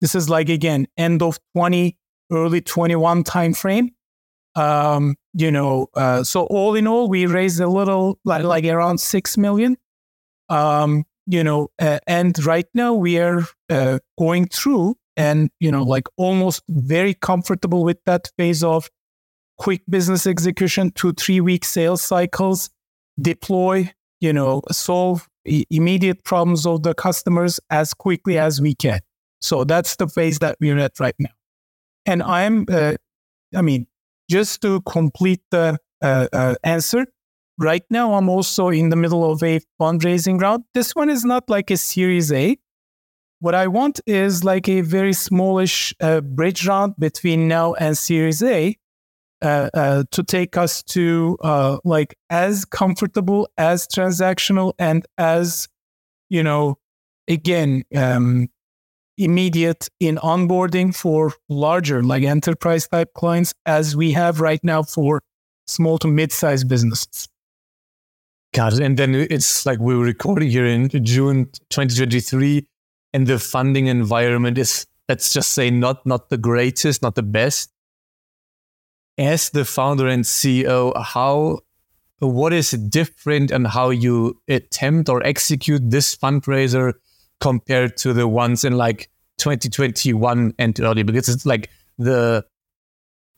This 0.00 0.14
is 0.14 0.28
like 0.28 0.48
again 0.48 0.86
end 0.96 1.22
of 1.22 1.38
twenty, 1.54 1.96
early 2.30 2.60
twenty 2.60 2.96
one 2.96 3.24
timeframe. 3.24 3.90
Um, 4.54 5.16
you 5.32 5.50
know, 5.50 5.88
uh, 5.94 6.24
so 6.24 6.44
all 6.44 6.74
in 6.74 6.86
all, 6.86 7.08
we 7.08 7.26
raised 7.26 7.60
a 7.60 7.68
little 7.68 8.18
like, 8.24 8.44
like 8.44 8.64
around 8.64 8.98
six 8.98 9.38
million. 9.38 9.76
Um, 10.48 11.04
you 11.26 11.42
know, 11.42 11.68
and 11.78 12.44
right 12.44 12.66
now 12.74 12.92
we 12.92 13.18
are 13.18 13.44
uh, 13.70 14.00
going 14.18 14.48
through 14.48 14.96
and, 15.16 15.50
you 15.60 15.70
know, 15.70 15.84
like 15.84 16.08
almost 16.16 16.62
very 16.68 17.14
comfortable 17.14 17.84
with 17.84 17.98
that 18.04 18.30
phase 18.36 18.62
of 18.64 18.90
quick 19.58 19.82
business 19.88 20.26
execution, 20.26 20.90
two, 20.92 21.12
three 21.12 21.40
week 21.40 21.64
sales 21.64 22.02
cycles, 22.02 22.70
deploy, 23.20 23.90
you 24.20 24.32
know, 24.32 24.62
solve 24.70 25.28
immediate 25.44 26.24
problems 26.24 26.66
of 26.66 26.82
the 26.82 26.94
customers 26.94 27.60
as 27.70 27.94
quickly 27.94 28.38
as 28.38 28.60
we 28.60 28.74
can. 28.74 29.00
So 29.40 29.64
that's 29.64 29.96
the 29.96 30.08
phase 30.08 30.38
that 30.38 30.56
we're 30.60 30.78
at 30.78 31.00
right 31.00 31.16
now. 31.18 31.30
And 32.06 32.22
I'm, 32.22 32.66
uh, 32.70 32.94
I 33.54 33.62
mean, 33.62 33.86
just 34.30 34.62
to 34.62 34.80
complete 34.82 35.42
the 35.50 35.78
uh, 36.00 36.28
uh, 36.32 36.54
answer, 36.62 37.06
Right 37.58 37.84
now, 37.90 38.14
I'm 38.14 38.28
also 38.28 38.70
in 38.70 38.88
the 38.88 38.96
middle 38.96 39.30
of 39.30 39.42
a 39.42 39.60
fundraising 39.80 40.40
round. 40.40 40.64
This 40.74 40.96
one 40.96 41.10
is 41.10 41.24
not 41.24 41.48
like 41.48 41.70
a 41.70 41.76
Series 41.76 42.32
A. 42.32 42.56
What 43.40 43.54
I 43.54 43.66
want 43.66 44.00
is 44.06 44.42
like 44.42 44.68
a 44.68 44.80
very 44.80 45.12
smallish 45.12 45.94
uh, 46.00 46.22
bridge 46.22 46.66
round 46.66 46.94
between 46.98 47.48
now 47.48 47.74
and 47.74 47.96
Series 47.96 48.42
A 48.42 48.76
uh, 49.42 49.70
uh, 49.74 50.04
to 50.10 50.22
take 50.22 50.56
us 50.56 50.82
to 50.84 51.36
uh, 51.42 51.78
like 51.84 52.14
as 52.30 52.64
comfortable, 52.64 53.48
as 53.58 53.86
transactional, 53.86 54.72
and 54.78 55.04
as, 55.18 55.68
you 56.30 56.42
know, 56.42 56.78
again, 57.28 57.84
um, 57.94 58.48
immediate 59.18 59.88
in 60.00 60.16
onboarding 60.16 60.94
for 60.94 61.32
larger, 61.48 62.02
like 62.02 62.22
enterprise 62.22 62.88
type 62.88 63.12
clients 63.14 63.54
as 63.66 63.96
we 63.96 64.12
have 64.12 64.40
right 64.40 64.60
now 64.62 64.82
for 64.82 65.22
small 65.66 65.98
to 65.98 66.08
mid 66.08 66.32
sized 66.32 66.68
businesses. 66.68 67.28
Got 68.54 68.74
it. 68.74 68.80
And 68.80 68.98
then 68.98 69.14
it's 69.14 69.64
like 69.64 69.78
we're 69.78 69.96
recording 69.96 70.50
here 70.50 70.66
in 70.66 70.88
June 70.88 71.46
2023, 71.70 72.66
and 73.14 73.26
the 73.26 73.38
funding 73.38 73.86
environment 73.86 74.58
is, 74.58 74.86
let's 75.08 75.32
just 75.32 75.52
say, 75.52 75.70
not 75.70 76.04
not 76.04 76.28
the 76.28 76.38
greatest, 76.38 77.02
not 77.02 77.14
the 77.14 77.22
best. 77.22 77.70
As 79.18 79.50
the 79.50 79.64
founder 79.64 80.06
and 80.08 80.24
CEO, 80.24 80.92
how 81.02 81.60
what 82.18 82.52
is 82.52 82.70
different 82.70 83.50
and 83.50 83.66
how 83.66 83.90
you 83.90 84.40
attempt 84.48 85.08
or 85.08 85.22
execute 85.24 85.82
this 85.90 86.16
fundraiser 86.16 86.94
compared 87.40 87.96
to 87.98 88.12
the 88.12 88.28
ones 88.28 88.64
in 88.64 88.76
like 88.76 89.10
2021 89.38 90.54
and 90.58 90.80
early? 90.80 91.02
Because 91.02 91.28
it's 91.28 91.44
like 91.44 91.68
the 91.98 92.44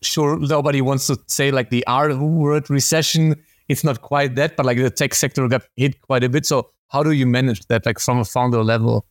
sure 0.02 0.38
nobody 0.38 0.80
wants 0.80 1.06
to 1.06 1.18
say 1.26 1.50
like 1.50 1.70
the 1.70 1.84
R 1.86 2.14
word 2.14 2.68
recession 2.68 3.36
it's 3.68 3.84
not 3.84 4.02
quite 4.02 4.34
that, 4.36 4.56
but 4.56 4.66
like 4.66 4.78
the 4.78 4.90
tech 4.90 5.14
sector 5.14 5.48
got 5.48 5.62
hit 5.76 6.00
quite 6.02 6.24
a 6.24 6.28
bit. 6.28 6.46
So 6.46 6.70
how 6.88 7.02
do 7.02 7.12
you 7.12 7.26
manage 7.26 7.66
that, 7.66 7.86
like 7.86 7.98
from 7.98 8.18
a 8.18 8.24
founder 8.24 8.62
level? 8.62 9.06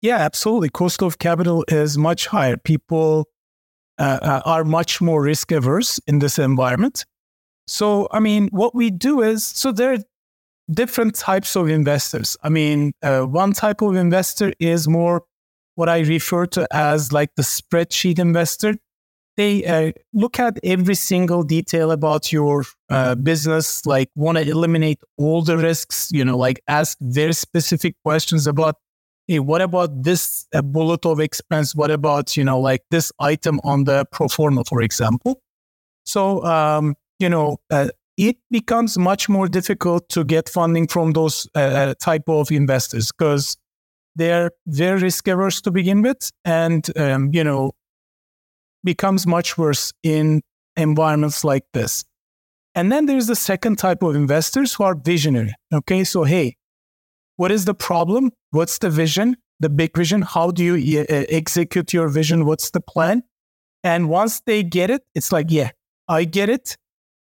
Yeah, 0.00 0.16
absolutely. 0.16 0.70
Cost 0.70 1.02
of 1.02 1.18
capital 1.18 1.64
is 1.68 1.98
much 1.98 2.26
higher. 2.26 2.56
People 2.56 3.28
uh, 3.98 4.18
uh, 4.22 4.42
are 4.44 4.64
much 4.64 5.00
more 5.00 5.22
risk 5.22 5.52
averse 5.52 6.00
in 6.06 6.18
this 6.18 6.38
environment. 6.38 7.04
So, 7.66 8.08
I 8.10 8.20
mean, 8.20 8.48
what 8.52 8.74
we 8.74 8.90
do 8.90 9.22
is 9.22 9.46
so 9.46 9.72
there. 9.72 9.92
Are 9.92 9.98
different 10.70 11.14
types 11.14 11.56
of 11.56 11.68
investors. 11.68 12.36
I 12.42 12.50
mean, 12.50 12.92
uh, 13.02 13.22
one 13.22 13.54
type 13.54 13.80
of 13.80 13.96
investor 13.96 14.52
is 14.58 14.86
more 14.86 15.24
what 15.76 15.88
I 15.88 16.00
refer 16.00 16.44
to 16.46 16.68
as 16.70 17.12
like 17.12 17.30
the 17.36 17.42
spreadsheet 17.42 18.18
investor. 18.18 18.74
They 19.38 19.64
uh, 19.64 19.92
look 20.12 20.38
at 20.38 20.58
every 20.64 20.96
single 20.96 21.42
detail 21.42 21.90
about 21.90 22.32
your 22.32 22.64
uh, 22.90 23.14
business, 23.14 23.86
like 23.86 24.10
want 24.14 24.36
to 24.36 24.46
eliminate 24.46 24.98
all 25.16 25.42
the 25.42 25.56
risks, 25.56 26.10
you 26.12 26.24
know, 26.24 26.36
like 26.36 26.60
ask 26.68 26.98
very 27.00 27.32
specific 27.32 27.94
questions 28.04 28.46
about, 28.46 28.74
hey, 29.28 29.38
what 29.38 29.60
about 29.60 30.02
this 30.02 30.46
uh, 30.54 30.62
bullet 30.62 31.04
of 31.06 31.20
expense? 31.20 31.74
What 31.74 31.90
about, 31.90 32.36
you 32.36 32.42
know, 32.42 32.58
like 32.58 32.82
this 32.90 33.12
item 33.20 33.60
on 33.62 33.84
the 33.84 34.06
pro 34.10 34.26
forma, 34.26 34.64
for 34.64 34.80
example? 34.80 35.42
So, 36.06 36.42
um, 36.44 36.96
you 37.18 37.28
know, 37.28 37.58
uh, 37.70 37.90
it 38.16 38.38
becomes 38.50 38.98
much 38.98 39.28
more 39.28 39.46
difficult 39.46 40.08
to 40.08 40.24
get 40.24 40.48
funding 40.48 40.88
from 40.88 41.12
those 41.12 41.46
uh, 41.54 41.58
uh 41.58 41.94
type 42.00 42.28
of 42.28 42.50
investors 42.50 43.12
because 43.12 43.56
they're 44.16 44.50
very 44.66 45.00
risk 45.00 45.28
averse 45.28 45.60
to 45.60 45.70
begin 45.70 46.02
with, 46.02 46.30
and 46.44 46.90
um, 46.98 47.30
you 47.32 47.44
know, 47.44 47.72
becomes 48.82 49.26
much 49.26 49.56
worse 49.56 49.92
in 50.02 50.42
environments 50.76 51.44
like 51.44 51.64
this. 51.72 52.04
And 52.74 52.90
then 52.90 53.06
there's 53.06 53.26
the 53.26 53.36
second 53.36 53.76
type 53.76 54.02
of 54.02 54.16
investors 54.16 54.74
who 54.74 54.84
are 54.84 54.94
visionary. 54.94 55.54
Okay, 55.72 56.02
so 56.04 56.24
hey, 56.24 56.56
what 57.38 57.52
is 57.52 57.64
the 57.64 57.74
problem? 57.74 58.32
What's 58.50 58.78
the 58.78 58.90
vision? 58.90 59.36
The 59.60 59.68
big 59.68 59.96
vision. 59.96 60.22
How 60.22 60.50
do 60.50 60.62
you 60.62 61.06
execute 61.08 61.92
your 61.92 62.08
vision? 62.08 62.44
What's 62.44 62.70
the 62.70 62.80
plan? 62.80 63.22
And 63.84 64.08
once 64.08 64.40
they 64.44 64.64
get 64.64 64.90
it, 64.90 65.02
it's 65.14 65.30
like, 65.30 65.46
yeah, 65.48 65.70
I 66.08 66.24
get 66.24 66.48
it. 66.48 66.76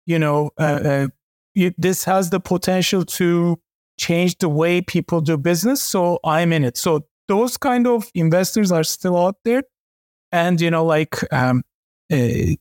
You 0.06 0.18
know, 0.18 0.52
uh, 0.58 0.64
uh, 0.64 1.08
you, 1.56 1.74
this 1.78 2.06
has 2.06 2.30
the 2.30 2.40
potential 2.40 3.04
to 3.04 3.60
change 4.00 4.38
the 4.38 4.48
way 4.48 4.82
people 4.82 5.20
do 5.20 5.38
business. 5.38 5.84
So 5.84 6.20
I'm 6.24 6.54
in 6.54 6.64
it. 6.64 6.78
So 6.78 7.06
those 7.28 7.58
kind 7.58 7.86
of 7.86 8.10
investors 8.16 8.72
are 8.72 8.86
still 8.86 9.18
out 9.18 9.36
there. 9.44 9.64
And, 10.32 10.62
you 10.62 10.72
know, 10.72 10.86
like 10.86 11.22
um, 11.34 11.64
uh, 12.12 12.56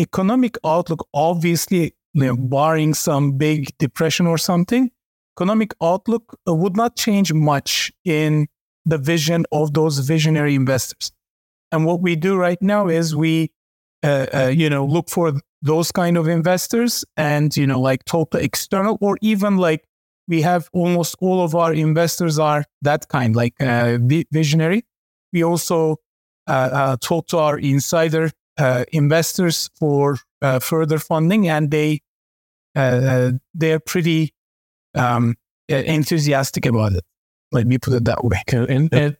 economic 0.00 0.58
outlook, 0.64 1.06
obviously, 1.14 1.94
you 2.14 2.24
know, 2.24 2.36
barring 2.36 2.94
some 2.94 3.38
big 3.38 3.76
depression 3.78 4.26
or 4.26 4.38
something, 4.38 4.90
economic 5.36 5.74
outlook 5.82 6.38
would 6.46 6.76
not 6.76 6.96
change 6.96 7.32
much 7.32 7.92
in 8.04 8.46
the 8.84 8.98
vision 8.98 9.44
of 9.52 9.74
those 9.74 9.98
visionary 10.00 10.54
investors. 10.54 11.12
And 11.72 11.84
what 11.84 12.00
we 12.00 12.16
do 12.16 12.36
right 12.36 12.60
now 12.60 12.88
is 12.88 13.14
we, 13.14 13.52
uh, 14.02 14.26
uh, 14.34 14.46
you 14.46 14.68
know, 14.68 14.84
look 14.84 15.08
for 15.08 15.32
those 15.62 15.92
kind 15.92 16.16
of 16.16 16.26
investors 16.26 17.04
and, 17.16 17.56
you 17.56 17.66
know, 17.66 17.80
like 17.80 18.04
talk 18.04 18.30
to 18.30 18.38
external 18.38 18.98
or 19.00 19.18
even 19.20 19.56
like 19.56 19.84
we 20.26 20.42
have 20.42 20.68
almost 20.72 21.16
all 21.20 21.42
of 21.42 21.54
our 21.54 21.72
investors 21.72 22.38
are 22.38 22.64
that 22.82 23.08
kind, 23.08 23.36
like 23.36 23.54
uh, 23.60 23.98
visionary. 24.32 24.84
We 25.32 25.44
also 25.44 25.96
uh, 26.46 26.70
uh, 26.72 26.96
talk 27.00 27.26
to 27.28 27.38
our 27.38 27.58
insider 27.58 28.30
uh, 28.58 28.84
investors 28.92 29.70
for 29.78 30.18
uh, 30.42 30.58
further 30.58 30.98
funding, 30.98 31.48
and 31.48 31.70
they 31.70 32.00
uh, 32.76 33.32
they're 33.54 33.80
pretty 33.80 34.32
um, 34.94 35.36
enthusiastic 35.68 36.66
about 36.66 36.92
it. 36.92 37.04
Let 37.52 37.66
me 37.66 37.78
put 37.78 37.94
it 37.94 38.04
that 38.04 38.24
way. 38.24 38.42
Okay. 38.48 38.72
And, 38.72 38.92
and 38.94 39.16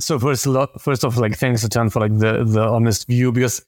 so 0.00 0.18
first, 0.18 0.46
first 0.78 1.04
off, 1.04 1.16
like 1.16 1.36
thanks 1.36 1.64
a 1.64 1.68
ton 1.68 1.88
for 1.90 2.00
like 2.00 2.18
the 2.18 2.44
the 2.44 2.62
honest 2.62 3.06
view 3.06 3.32
because 3.32 3.64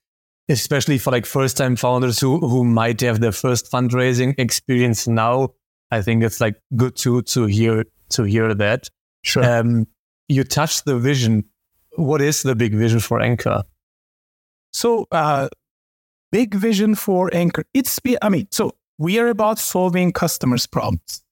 especially 0.50 0.98
for 0.98 1.10
like 1.10 1.26
first 1.26 1.56
time 1.56 1.76
founders 1.76 2.20
who 2.20 2.38
who 2.38 2.64
might 2.64 3.00
have 3.00 3.20
their 3.20 3.32
first 3.32 3.70
fundraising 3.70 4.34
experience 4.38 5.06
now 5.08 5.50
I 5.90 6.02
think 6.02 6.22
it's 6.22 6.40
like 6.40 6.60
good 6.76 6.96
to 6.96 7.22
to 7.22 7.46
hear 7.46 7.84
to 8.10 8.22
hear 8.24 8.54
that. 8.54 8.88
Sure. 9.22 9.44
Um, 9.44 9.86
you 10.28 10.44
touched 10.44 10.84
the 10.84 10.98
vision. 10.98 11.44
What 11.96 12.20
is 12.20 12.42
the 12.42 12.54
big 12.54 12.74
vision 12.74 13.00
for 13.00 13.20
Anchor? 13.20 13.64
So, 14.72 15.06
uh, 15.10 15.48
big 16.30 16.54
vision 16.54 16.94
for 16.94 17.34
Anchor. 17.34 17.64
It's 17.74 17.98
be. 17.98 18.16
I 18.20 18.28
mean, 18.28 18.48
so 18.50 18.74
we 18.98 19.18
are 19.18 19.28
about 19.28 19.58
solving 19.58 20.12
customers' 20.12 20.66
problems. 20.66 21.22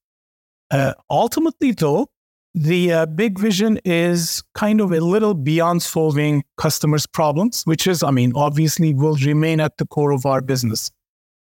Uh, 0.70 0.94
ultimately, 1.10 1.72
though, 1.72 2.08
the 2.54 2.92
uh, 2.92 3.06
big 3.06 3.38
vision 3.38 3.78
is 3.84 4.42
kind 4.54 4.80
of 4.80 4.90
a 4.90 5.00
little 5.00 5.34
beyond 5.34 5.82
solving 5.82 6.42
customers' 6.56 7.06
problems, 7.06 7.62
which 7.64 7.86
is, 7.86 8.02
I 8.02 8.10
mean, 8.10 8.32
obviously 8.34 8.94
will 8.94 9.16
remain 9.16 9.60
at 9.60 9.76
the 9.76 9.86
core 9.86 10.12
of 10.12 10.24
our 10.24 10.40
business. 10.40 10.90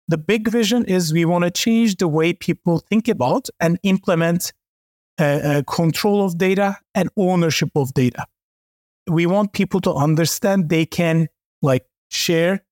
The 0.07 0.17
big 0.17 0.47
vision 0.47 0.85
is 0.85 1.11
we 1.13 1.25
want 1.25 1.45
to 1.45 1.51
change 1.51 1.97
the 1.97 2.07
way 2.07 2.33
people 2.33 2.79
think 2.79 3.07
about 3.07 3.47
and 3.59 3.79
implement 3.83 4.53
uh, 5.19 5.23
uh, 5.23 5.63
control 5.63 6.23
of 6.23 6.37
data 6.37 6.77
and 6.95 7.09
ownership 7.17 7.69
of 7.75 7.93
data. 7.93 8.25
We 9.07 9.25
want 9.25 9.53
people 9.53 9.81
to 9.81 9.93
understand 9.93 10.69
they 10.69 10.85
can 10.85 11.27
like 11.61 11.85
share 12.09 12.63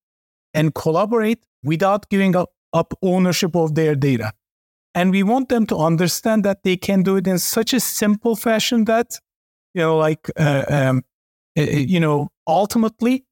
and 0.54 0.74
collaborate 0.74 1.44
without 1.62 2.08
giving 2.08 2.34
up, 2.36 2.50
up 2.72 2.94
ownership 3.02 3.54
of 3.56 3.74
their 3.74 3.94
data. 3.94 4.32
And 4.94 5.10
we 5.10 5.22
want 5.22 5.48
them 5.48 5.66
to 5.66 5.76
understand 5.76 6.44
that 6.44 6.62
they 6.64 6.76
can 6.76 7.02
do 7.02 7.16
it 7.16 7.26
in 7.26 7.38
such 7.38 7.72
a 7.72 7.80
simple 7.80 8.34
fashion 8.34 8.84
that, 8.84 9.18
you 9.74 9.82
know, 9.82 9.96
like, 9.96 10.30
uh, 10.38 10.64
um, 10.68 11.04
uh, 11.58 11.62
you 11.62 12.00
know, 12.00 12.28
ultimately 12.46 13.24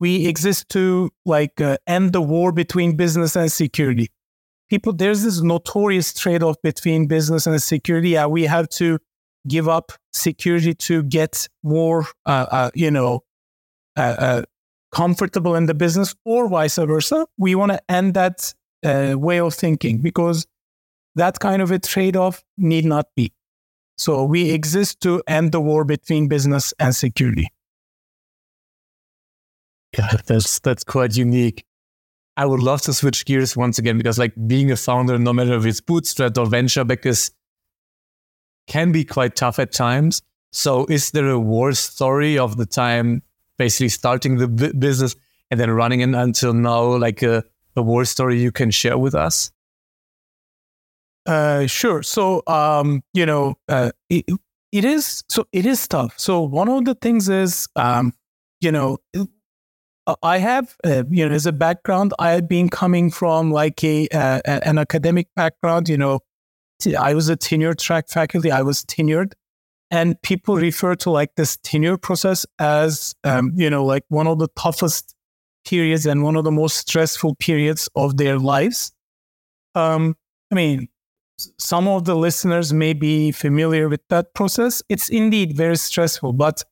we 0.00 0.26
exist 0.26 0.68
to 0.70 1.10
like 1.24 1.60
uh, 1.60 1.78
end 1.86 2.12
the 2.12 2.20
war 2.20 2.52
between 2.52 2.96
business 2.96 3.36
and 3.36 3.50
security. 3.50 4.08
People, 4.68 4.92
there's 4.92 5.22
this 5.22 5.40
notorious 5.40 6.12
trade-off 6.12 6.56
between 6.62 7.06
business 7.06 7.46
and 7.46 7.62
security. 7.62 8.10
Yeah, 8.10 8.26
we 8.26 8.44
have 8.44 8.68
to 8.70 8.98
give 9.46 9.68
up 9.68 9.92
security 10.12 10.74
to 10.74 11.02
get 11.02 11.48
more, 11.62 12.06
uh, 12.26 12.46
uh, 12.50 12.70
you 12.74 12.90
know, 12.90 13.20
uh, 13.96 14.16
uh, 14.18 14.42
comfortable 14.94 15.56
in 15.56 15.66
the 15.66 15.74
business, 15.74 16.14
or 16.24 16.48
vice 16.48 16.76
versa. 16.76 17.26
We 17.36 17.54
want 17.54 17.72
to 17.72 17.80
end 17.90 18.14
that 18.14 18.54
uh, 18.84 19.14
way 19.18 19.40
of 19.40 19.52
thinking 19.52 19.98
because 19.98 20.46
that 21.16 21.40
kind 21.40 21.60
of 21.60 21.70
a 21.70 21.78
trade-off 21.78 22.44
need 22.56 22.84
not 22.84 23.06
be. 23.16 23.32
So 23.98 24.24
we 24.24 24.50
exist 24.50 25.00
to 25.00 25.22
end 25.26 25.52
the 25.52 25.60
war 25.60 25.84
between 25.84 26.28
business 26.28 26.72
and 26.78 26.94
security. 26.94 27.48
Yeah, 29.96 30.16
that's 30.26 30.58
that's 30.60 30.84
quite 30.84 31.16
unique. 31.16 31.64
I 32.36 32.46
would 32.46 32.60
love 32.60 32.82
to 32.82 32.92
switch 32.92 33.24
gears 33.24 33.56
once 33.56 33.78
again 33.78 33.96
because 33.96 34.18
like 34.18 34.34
being 34.46 34.72
a 34.72 34.76
founder, 34.76 35.18
no 35.18 35.32
matter 35.32 35.54
if 35.54 35.64
it's 35.66 35.80
bootstrapped 35.80 36.36
or 36.36 36.46
venture 36.46 36.84
back, 36.84 37.06
is 37.06 37.30
can 38.66 38.90
be 38.90 39.04
quite 39.04 39.36
tough 39.36 39.58
at 39.58 39.70
times. 39.70 40.22
So 40.50 40.86
is 40.86 41.12
there 41.12 41.28
a 41.28 41.38
war 41.38 41.72
story 41.72 42.38
of 42.38 42.56
the 42.56 42.66
time 42.66 43.22
basically 43.58 43.88
starting 43.88 44.36
the 44.38 44.48
b- 44.48 44.72
business 44.72 45.16
and 45.50 45.58
then 45.60 45.70
running 45.70 46.00
it 46.00 46.14
until 46.14 46.52
now, 46.52 46.96
like 46.96 47.22
a, 47.22 47.44
a 47.76 47.82
war 47.82 48.04
story 48.04 48.40
you 48.40 48.52
can 48.52 48.70
share 48.70 48.98
with 48.98 49.14
us? 49.14 49.50
Uh, 51.26 51.66
sure. 51.66 52.02
So, 52.02 52.42
um, 52.46 53.02
you 53.14 53.26
know, 53.26 53.54
uh, 53.68 53.92
it, 54.10 54.26
it 54.72 54.84
is, 54.84 55.24
so 55.28 55.46
it 55.52 55.66
is 55.66 55.86
tough. 55.88 56.18
So 56.18 56.42
one 56.42 56.68
of 56.68 56.84
the 56.84 56.94
things 56.94 57.28
is, 57.28 57.68
um, 57.76 58.12
you 58.60 58.72
know, 58.72 58.98
uh, 60.06 60.16
I 60.22 60.38
have, 60.38 60.76
uh, 60.84 61.04
you 61.10 61.26
know, 61.26 61.34
as 61.34 61.46
a 61.46 61.52
background, 61.52 62.12
I 62.18 62.32
have 62.32 62.48
been 62.48 62.68
coming 62.68 63.10
from 63.10 63.50
like 63.50 63.82
a 63.82 64.06
uh, 64.08 64.40
an 64.44 64.76
academic 64.76 65.28
background. 65.34 65.88
You 65.88 65.96
know, 65.96 66.20
I 66.98 67.14
was 67.14 67.28
a 67.30 67.36
tenure 67.36 67.74
track 67.74 68.08
faculty. 68.10 68.50
I 68.50 68.62
was 68.62 68.84
tenured, 68.84 69.32
and 69.94 70.20
people 70.22 70.56
refer 70.56 70.96
to 70.96 71.10
like 71.10 71.36
this 71.36 71.56
tenure 71.62 71.96
process 71.96 72.44
as, 72.58 73.14
um, 73.22 73.52
you 73.54 73.70
know, 73.70 73.84
like 73.84 74.02
one 74.08 74.26
of 74.26 74.40
the 74.40 74.48
toughest 74.56 75.14
periods 75.64 76.04
and 76.04 76.24
one 76.24 76.34
of 76.34 76.42
the 76.42 76.50
most 76.50 76.76
stressful 76.78 77.36
periods 77.36 77.88
of 77.94 78.16
their 78.16 78.36
lives. 78.38 78.90
Um, 79.76 80.16
I 80.50 80.56
mean, 80.56 80.88
some 81.58 81.86
of 81.86 82.06
the 82.06 82.16
listeners 82.16 82.72
may 82.72 82.92
be 82.92 83.30
familiar 83.30 83.88
with 83.88 84.00
that 84.08 84.34
process. 84.34 84.82
It's 84.88 85.08
indeed 85.08 85.56
very 85.56 85.76
stressful, 85.76 86.32
but 86.32 86.64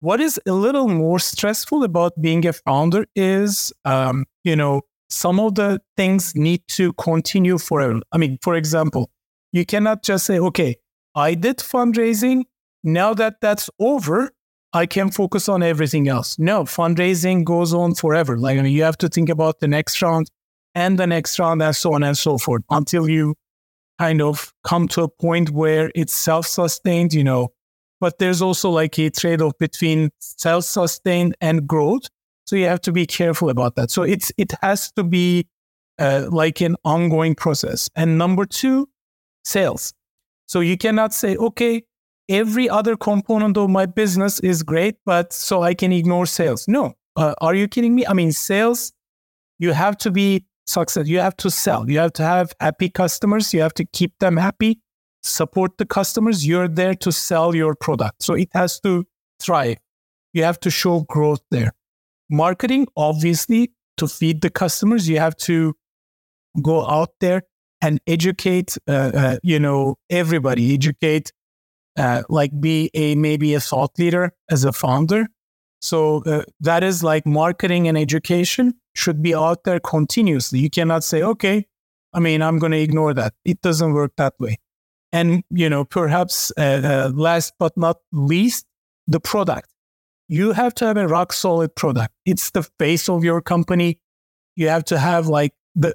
what 0.00 0.20
is 0.20 0.40
a 0.46 0.52
little 0.52 0.88
more 0.88 1.18
stressful 1.18 1.84
about 1.84 2.20
being 2.22 2.46
a 2.46 2.54
founder 2.54 3.04
is, 3.14 3.70
um, 3.84 4.24
you 4.44 4.56
know, 4.56 4.80
some 5.10 5.38
of 5.38 5.56
the 5.56 5.78
things 5.98 6.34
need 6.34 6.62
to 6.68 6.94
continue 6.94 7.58
forever. 7.58 8.00
I 8.12 8.16
mean, 8.16 8.38
for 8.42 8.54
example, 8.54 9.10
you 9.52 9.66
cannot 9.66 10.02
just 10.02 10.24
say, 10.24 10.38
okay, 10.38 10.76
I 11.14 11.34
did 11.34 11.58
fundraising. 11.58 12.44
Now 12.84 13.14
that 13.14 13.40
that's 13.40 13.70
over, 13.78 14.32
I 14.72 14.86
can 14.86 15.10
focus 15.10 15.48
on 15.48 15.62
everything 15.62 16.08
else. 16.08 16.38
No, 16.38 16.64
fundraising 16.64 17.44
goes 17.44 17.74
on 17.74 17.94
forever. 17.94 18.38
Like 18.38 18.58
I 18.58 18.62
mean, 18.62 18.72
you 18.72 18.82
have 18.82 18.98
to 18.98 19.08
think 19.08 19.28
about 19.28 19.60
the 19.60 19.68
next 19.68 20.00
round 20.02 20.30
and 20.74 20.98
the 20.98 21.06
next 21.06 21.38
round 21.38 21.62
and 21.62 21.76
so 21.76 21.94
on 21.94 22.02
and 22.02 22.16
so 22.16 22.38
forth 22.38 22.62
until 22.70 23.08
you 23.08 23.34
kind 23.98 24.22
of 24.22 24.52
come 24.64 24.88
to 24.88 25.02
a 25.02 25.08
point 25.08 25.50
where 25.50 25.92
it's 25.94 26.14
self-sustained, 26.14 27.12
you 27.12 27.22
know, 27.22 27.48
but 28.00 28.18
there's 28.18 28.40
also 28.42 28.70
like 28.70 28.98
a 28.98 29.10
trade-off 29.10 29.52
between 29.58 30.10
self-sustained 30.18 31.36
and 31.40 31.66
growth. 31.66 32.08
So 32.46 32.56
you 32.56 32.64
have 32.64 32.80
to 32.82 32.92
be 32.92 33.06
careful 33.06 33.50
about 33.50 33.76
that. 33.76 33.90
So 33.90 34.02
it's 34.02 34.32
it 34.36 34.52
has 34.62 34.90
to 34.92 35.04
be 35.04 35.46
uh, 35.98 36.26
like 36.30 36.60
an 36.60 36.76
ongoing 36.84 37.34
process. 37.34 37.88
And 37.94 38.18
number 38.18 38.46
two, 38.46 38.88
sales. 39.44 39.92
So 40.46 40.60
you 40.60 40.76
cannot 40.76 41.14
say, 41.14 41.36
okay, 41.36 41.84
every 42.28 42.68
other 42.68 42.96
component 42.96 43.56
of 43.56 43.70
my 43.70 43.86
business 43.86 44.40
is 44.40 44.62
great, 44.62 44.96
but 45.04 45.32
so 45.32 45.62
I 45.62 45.74
can 45.74 45.92
ignore 45.92 46.26
sales. 46.26 46.66
No. 46.68 46.94
Uh, 47.16 47.34
are 47.40 47.54
you 47.54 47.68
kidding 47.68 47.94
me? 47.94 48.06
I 48.06 48.14
mean, 48.14 48.32
sales, 48.32 48.92
you 49.58 49.72
have 49.72 49.98
to 49.98 50.10
be 50.10 50.44
success. 50.66 51.06
You 51.06 51.18
have 51.20 51.36
to 51.38 51.50
sell. 51.50 51.88
You 51.90 51.98
have 51.98 52.12
to 52.14 52.22
have 52.22 52.52
happy 52.60 52.88
customers. 52.88 53.52
You 53.52 53.60
have 53.60 53.74
to 53.74 53.84
keep 53.84 54.18
them 54.18 54.36
happy, 54.36 54.80
support 55.22 55.76
the 55.78 55.86
customers. 55.86 56.46
You're 56.46 56.68
there 56.68 56.94
to 56.96 57.12
sell 57.12 57.54
your 57.54 57.74
product. 57.74 58.22
So 58.22 58.34
it 58.34 58.48
has 58.54 58.80
to 58.80 59.04
thrive. 59.40 59.76
You 60.32 60.44
have 60.44 60.58
to 60.60 60.70
show 60.70 61.00
growth 61.00 61.40
there. 61.50 61.72
Marketing, 62.30 62.86
obviously, 62.96 63.72
to 63.98 64.08
feed 64.08 64.40
the 64.40 64.48
customers, 64.48 65.08
you 65.08 65.18
have 65.18 65.36
to 65.36 65.74
go 66.62 66.86
out 66.86 67.10
there 67.20 67.42
and 67.82 68.00
educate, 68.06 68.78
uh, 68.88 69.10
uh, 69.14 69.36
you 69.42 69.58
know, 69.58 69.96
everybody. 70.08 70.72
Educate, 70.72 71.32
uh, 71.96 72.22
like 72.28 72.58
be 72.60 72.90
a 72.94 73.14
maybe 73.14 73.54
a 73.54 73.60
thought 73.60 73.98
leader 73.98 74.32
as 74.50 74.64
a 74.64 74.72
founder. 74.72 75.28
So 75.80 76.22
uh, 76.24 76.44
that 76.60 76.84
is 76.84 77.02
like 77.02 77.26
marketing 77.26 77.88
and 77.88 77.98
education 77.98 78.74
should 78.94 79.22
be 79.22 79.34
out 79.34 79.64
there 79.64 79.80
continuously. 79.80 80.60
You 80.60 80.70
cannot 80.70 81.02
say, 81.04 81.22
okay, 81.22 81.66
I 82.12 82.20
mean, 82.20 82.42
I'm 82.42 82.58
going 82.58 82.72
to 82.72 82.80
ignore 82.80 83.14
that. 83.14 83.34
It 83.44 83.60
doesn't 83.62 83.92
work 83.92 84.12
that 84.16 84.34
way. 84.38 84.58
And 85.12 85.42
you 85.50 85.68
know, 85.68 85.84
perhaps 85.84 86.52
uh, 86.56 86.62
uh, 86.84 87.12
last 87.14 87.54
but 87.58 87.76
not 87.76 87.98
least, 88.12 88.66
the 89.06 89.20
product. 89.20 89.68
You 90.28 90.52
have 90.52 90.74
to 90.76 90.86
have 90.86 90.96
a 90.96 91.06
rock 91.06 91.32
solid 91.32 91.74
product. 91.74 92.14
It's 92.24 92.50
the 92.52 92.62
face 92.78 93.08
of 93.08 93.24
your 93.24 93.42
company. 93.42 93.98
You 94.56 94.68
have 94.68 94.84
to 94.86 94.98
have 94.98 95.26
like 95.26 95.52
the 95.74 95.94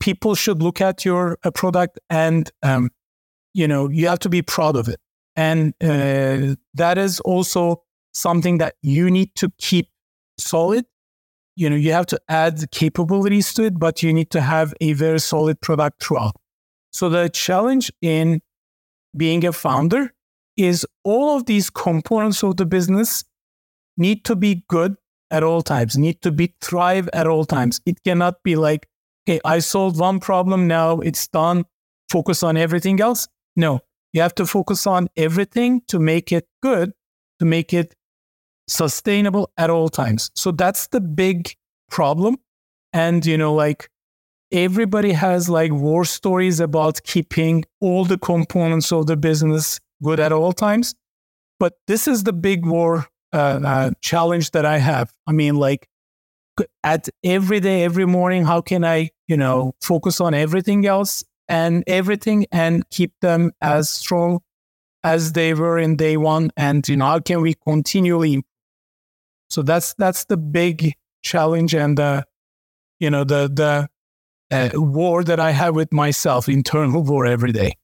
people 0.00 0.34
should 0.34 0.60
look 0.62 0.80
at 0.80 1.04
your 1.04 1.38
uh, 1.44 1.50
product 1.50 1.98
and 2.10 2.50
um, 2.62 2.90
you 3.54 3.66
know 3.66 3.88
you 3.88 4.08
have 4.08 4.18
to 4.18 4.28
be 4.28 4.42
proud 4.42 4.76
of 4.76 4.88
it 4.88 5.00
and 5.36 5.74
uh, 5.82 6.54
that 6.74 6.98
is 6.98 7.20
also 7.20 7.82
something 8.12 8.58
that 8.58 8.74
you 8.82 9.10
need 9.10 9.34
to 9.36 9.50
keep 9.58 9.88
solid. 10.38 10.84
You 11.56 11.70
know 11.70 11.76
you 11.76 11.92
have 11.92 12.06
to 12.06 12.20
add 12.28 12.70
capabilities 12.70 13.54
to 13.54 13.64
it 13.64 13.78
but 13.78 14.02
you 14.02 14.12
need 14.12 14.30
to 14.30 14.40
have 14.40 14.74
a 14.80 14.92
very 14.92 15.20
solid 15.20 15.60
product 15.60 16.02
throughout. 16.02 16.36
So 16.92 17.08
the 17.08 17.28
challenge 17.28 17.92
in 18.02 18.40
being 19.16 19.44
a 19.44 19.52
founder 19.52 20.12
is 20.56 20.86
all 21.04 21.36
of 21.36 21.46
these 21.46 21.70
components 21.70 22.42
of 22.42 22.56
the 22.56 22.66
business 22.66 23.24
need 23.96 24.24
to 24.24 24.36
be 24.36 24.64
good 24.68 24.96
at 25.30 25.42
all 25.42 25.62
times 25.62 25.96
need 25.96 26.22
to 26.22 26.30
be 26.30 26.54
thrive 26.60 27.08
at 27.12 27.26
all 27.26 27.44
times. 27.44 27.80
It 27.86 28.02
cannot 28.02 28.42
be 28.42 28.56
like 28.56 28.88
okay, 29.26 29.40
I 29.44 29.60
solved 29.60 29.98
one 29.98 30.20
problem, 30.20 30.66
now 30.66 31.00
it's 31.00 31.26
done, 31.26 31.64
focus 32.10 32.42
on 32.42 32.56
everything 32.56 33.00
else. 33.00 33.28
No, 33.56 33.80
you 34.14 34.22
have 34.22 34.34
to 34.36 34.46
focus 34.46 34.86
on 34.86 35.08
everything 35.16 35.82
to 35.88 35.98
make 35.98 36.32
it 36.32 36.46
good, 36.62 36.92
to 37.40 37.44
make 37.44 37.74
it 37.74 37.94
sustainable 38.68 39.50
at 39.58 39.68
all 39.68 39.88
times. 39.88 40.30
So 40.34 40.52
that's 40.52 40.86
the 40.86 41.00
big 41.00 41.52
problem. 41.90 42.36
And, 42.92 43.26
you 43.26 43.36
know, 43.36 43.52
like 43.52 43.90
everybody 44.52 45.12
has 45.12 45.50
like 45.50 45.72
war 45.72 46.04
stories 46.04 46.60
about 46.60 47.02
keeping 47.02 47.64
all 47.80 48.04
the 48.04 48.16
components 48.16 48.92
of 48.92 49.08
the 49.08 49.16
business 49.16 49.80
good 50.02 50.20
at 50.20 50.32
all 50.32 50.52
times. 50.52 50.94
But 51.58 51.74
this 51.88 52.06
is 52.06 52.22
the 52.22 52.32
big 52.32 52.64
war 52.64 53.08
uh, 53.32 53.60
uh, 53.64 53.90
challenge 54.00 54.52
that 54.52 54.64
I 54.64 54.78
have. 54.78 55.12
I 55.26 55.32
mean, 55.32 55.56
like 55.56 55.88
at 56.84 57.08
every 57.24 57.58
day, 57.58 57.82
every 57.82 58.06
morning, 58.06 58.44
how 58.44 58.60
can 58.60 58.84
I, 58.84 59.10
you 59.26 59.36
know, 59.36 59.74
focus 59.82 60.20
on 60.20 60.34
everything 60.34 60.86
else 60.86 61.24
and 61.48 61.84
everything 61.86 62.46
and 62.50 62.88
keep 62.90 63.12
them 63.20 63.52
as 63.60 63.90
strong 63.90 64.40
as 65.02 65.32
they 65.32 65.54
were 65.54 65.78
in 65.78 65.96
day 65.96 66.16
one? 66.16 66.50
And, 66.56 66.88
you 66.88 66.96
know, 66.96 67.06
how 67.06 67.20
can 67.20 67.42
we 67.42 67.54
continually? 67.54 68.42
So 69.50 69.62
that's, 69.62 69.94
that's 69.94 70.24
the 70.24 70.36
big 70.36 70.94
challenge 71.22 71.74
and 71.74 71.98
the, 71.98 72.24
you 72.98 73.10
know, 73.10 73.24
the, 73.24 73.50
the 73.52 73.88
uh, 74.50 74.70
war 74.80 75.24
that 75.24 75.40
I 75.40 75.50
have 75.50 75.74
with 75.74 75.92
myself, 75.92 76.48
internal 76.48 77.02
war 77.02 77.26
every 77.26 77.52
day. 77.52 77.76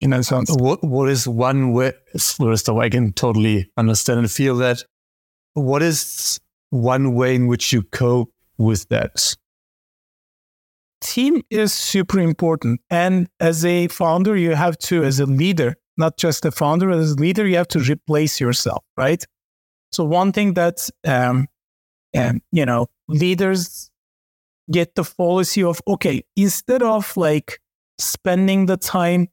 In 0.00 0.12
a 0.12 0.22
sense. 0.22 0.54
What, 0.58 0.84
what 0.84 1.08
is 1.08 1.26
one 1.26 1.72
way, 1.72 1.92
all, 2.38 2.80
I 2.80 2.90
can 2.90 3.12
totally 3.12 3.70
understand 3.76 4.18
and 4.18 4.30
feel 4.30 4.56
that. 4.56 4.82
What 5.54 5.82
is 5.82 6.40
one 6.70 7.14
way 7.14 7.36
in 7.36 7.46
which 7.46 7.72
you 7.72 7.82
cope 7.84 8.32
with 8.58 8.88
that? 8.88 9.34
Team 11.04 11.42
is 11.50 11.72
super 11.72 12.18
important. 12.18 12.80
And 12.88 13.28
as 13.38 13.62
a 13.64 13.88
founder, 13.88 14.36
you 14.36 14.54
have 14.54 14.78
to, 14.78 15.04
as 15.04 15.20
a 15.20 15.26
leader, 15.26 15.76
not 15.98 16.16
just 16.16 16.46
a 16.46 16.50
founder, 16.50 16.90
as 16.90 17.12
a 17.12 17.16
leader, 17.16 17.46
you 17.46 17.56
have 17.56 17.68
to 17.68 17.78
replace 17.78 18.40
yourself, 18.40 18.82
right? 18.96 19.22
So 19.92 20.02
one 20.04 20.32
thing 20.32 20.54
that, 20.54 20.88
um, 21.06 21.46
um, 22.16 22.40
you 22.52 22.64
know, 22.64 22.86
leaders 23.06 23.90
get 24.72 24.94
the 24.94 25.04
policy 25.04 25.62
of, 25.62 25.80
okay, 25.86 26.24
instead 26.36 26.82
of 26.82 27.14
like 27.18 27.60
spending 27.98 28.64
the 28.64 28.78
time 28.78 29.28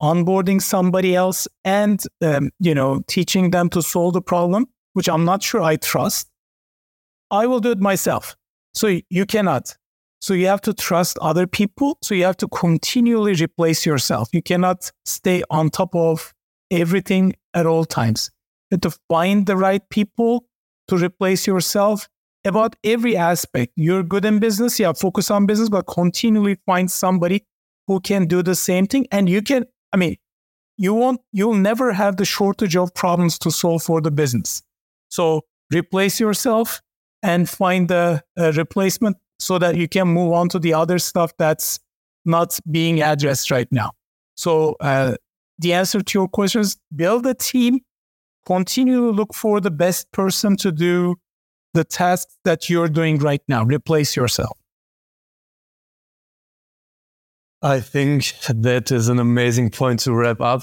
onboarding 0.00 0.62
somebody 0.62 1.16
else 1.16 1.48
and, 1.64 2.00
um, 2.22 2.50
you 2.60 2.74
know, 2.74 3.02
teaching 3.08 3.50
them 3.50 3.68
to 3.70 3.82
solve 3.82 4.12
the 4.14 4.22
problem, 4.22 4.66
which 4.92 5.08
I'm 5.08 5.24
not 5.24 5.42
sure 5.42 5.60
I 5.60 5.74
trust, 5.74 6.30
I 7.32 7.46
will 7.46 7.60
do 7.60 7.72
it 7.72 7.80
myself. 7.80 8.36
So 8.74 9.00
you 9.10 9.26
cannot. 9.26 9.76
So 10.20 10.34
you 10.34 10.46
have 10.46 10.62
to 10.62 10.74
trust 10.74 11.18
other 11.20 11.46
people. 11.46 11.98
So 12.02 12.14
you 12.14 12.24
have 12.24 12.36
to 12.38 12.48
continually 12.48 13.34
replace 13.34 13.84
yourself. 13.84 14.28
You 14.32 14.42
cannot 14.42 14.90
stay 15.04 15.42
on 15.50 15.70
top 15.70 15.94
of 15.94 16.34
everything 16.70 17.34
at 17.54 17.66
all 17.66 17.84
times. 17.84 18.30
You 18.70 18.76
have 18.76 18.92
to 18.92 18.98
find 19.08 19.46
the 19.46 19.56
right 19.56 19.88
people 19.90 20.46
to 20.88 20.96
replace 20.96 21.46
yourself 21.46 22.08
about 22.44 22.76
every 22.84 23.16
aspect. 23.16 23.72
You're 23.76 24.02
good 24.02 24.24
in 24.24 24.38
business, 24.38 24.78
yeah, 24.78 24.92
focus 24.92 25.30
on 25.30 25.46
business, 25.46 25.68
but 25.68 25.86
continually 25.86 26.56
find 26.66 26.90
somebody 26.90 27.44
who 27.86 28.00
can 28.00 28.26
do 28.26 28.42
the 28.42 28.54
same 28.54 28.86
thing. 28.86 29.06
And 29.10 29.28
you 29.28 29.42
can, 29.42 29.66
I 29.92 29.96
mean, 29.96 30.16
you 30.76 30.94
won't, 30.94 31.20
you'll 31.32 31.54
never 31.54 31.92
have 31.92 32.16
the 32.16 32.24
shortage 32.24 32.76
of 32.76 32.94
problems 32.94 33.38
to 33.40 33.50
solve 33.50 33.82
for 33.82 34.00
the 34.00 34.10
business. 34.10 34.62
So 35.08 35.42
replace 35.72 36.20
yourself 36.20 36.80
and 37.22 37.48
find 37.48 37.90
a, 37.90 38.22
a 38.36 38.48
uh, 38.48 38.52
replacement 38.52 39.16
so 39.38 39.58
that 39.58 39.76
you 39.76 39.88
can 39.88 40.08
move 40.08 40.32
on 40.32 40.48
to 40.50 40.58
the 40.58 40.74
other 40.74 40.98
stuff 40.98 41.32
that's 41.38 41.78
not 42.24 42.58
being 42.70 43.02
addressed 43.02 43.50
right 43.50 43.68
now. 43.70 43.90
So 44.36 44.76
uh, 44.80 45.16
the 45.58 45.72
answer 45.72 46.02
to 46.02 46.18
your 46.18 46.28
question 46.28 46.60
is 46.60 46.76
build 46.94 47.26
a 47.26 47.34
team, 47.34 47.80
continue 48.44 49.00
to 49.06 49.10
look 49.10 49.34
for 49.34 49.60
the 49.60 49.70
best 49.70 50.10
person 50.12 50.56
to 50.58 50.72
do 50.72 51.16
the 51.74 51.84
tasks 51.84 52.36
that 52.44 52.68
you're 52.68 52.88
doing 52.88 53.18
right 53.18 53.42
now. 53.48 53.64
Replace 53.64 54.16
yourself. 54.16 54.58
I 57.62 57.80
think 57.80 58.34
that 58.48 58.92
is 58.92 59.08
an 59.08 59.18
amazing 59.18 59.70
point 59.70 60.00
to 60.00 60.12
wrap 60.12 60.40
up. 60.40 60.62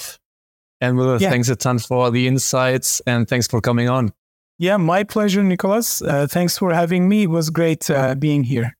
And 0.79 0.97
Will, 0.97 1.21
yeah. 1.21 1.29
thanks 1.29 1.49
a 1.49 1.55
ton 1.55 1.79
for 1.79 1.97
all 1.97 2.11
the 2.11 2.27
insights 2.27 3.01
and 3.07 3.27
thanks 3.27 3.47
for 3.47 3.61
coming 3.61 3.89
on. 3.89 4.11
Yeah, 4.57 4.77
my 4.77 5.03
pleasure, 5.03 5.43
Nikolas. 5.43 6.01
Uh, 6.01 6.27
thanks 6.29 6.57
for 6.57 6.73
having 6.73 7.09
me. 7.09 7.23
It 7.23 7.29
was 7.29 7.49
great 7.49 7.89
uh, 7.89 8.15
being 8.15 8.43
here. 8.43 8.75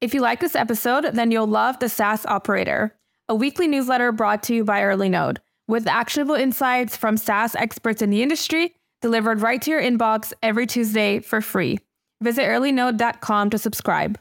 If 0.00 0.12
you 0.12 0.20
like 0.20 0.40
this 0.40 0.56
episode, 0.56 1.04
then 1.14 1.30
you'll 1.30 1.46
love 1.46 1.78
The 1.78 1.88
SaaS 1.88 2.26
Operator, 2.26 2.94
a 3.28 3.34
weekly 3.34 3.68
newsletter 3.68 4.12
brought 4.12 4.42
to 4.44 4.54
you 4.54 4.64
by 4.64 4.82
Early 4.82 5.08
Node 5.08 5.40
with 5.66 5.86
actionable 5.86 6.34
insights 6.34 6.96
from 6.96 7.16
SaaS 7.16 7.54
experts 7.54 8.02
in 8.02 8.10
the 8.10 8.22
industry 8.22 8.74
delivered 9.00 9.42
right 9.42 9.60
to 9.60 9.70
your 9.70 9.82
inbox 9.82 10.32
every 10.42 10.66
Tuesday 10.66 11.20
for 11.20 11.42
free. 11.42 11.78
Visit 12.22 12.42
earlynode.com 12.42 13.50
to 13.50 13.58
subscribe. 13.58 14.18